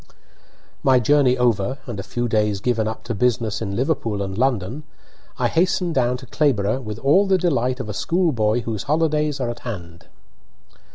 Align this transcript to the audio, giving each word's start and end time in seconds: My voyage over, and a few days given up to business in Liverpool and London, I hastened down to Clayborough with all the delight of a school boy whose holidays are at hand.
My 0.81 0.99
voyage 0.99 1.37
over, 1.37 1.77
and 1.85 1.99
a 1.99 2.01
few 2.01 2.27
days 2.27 2.59
given 2.59 2.87
up 2.87 3.03
to 3.03 3.13
business 3.13 3.61
in 3.61 3.75
Liverpool 3.75 4.23
and 4.23 4.35
London, 4.35 4.81
I 5.37 5.47
hastened 5.47 5.93
down 5.93 6.17
to 6.17 6.25
Clayborough 6.25 6.81
with 6.81 6.97
all 6.97 7.27
the 7.27 7.37
delight 7.37 7.79
of 7.79 7.87
a 7.87 7.93
school 7.93 8.31
boy 8.31 8.61
whose 8.61 8.81
holidays 8.89 9.39
are 9.39 9.51
at 9.51 9.59
hand. 9.59 10.07